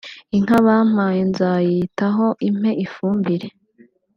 …)Inka 0.37 0.57
bampaye 0.65 1.21
nzayitaho 1.31 2.25
impe 2.47 2.71
ifumbire 2.85 3.47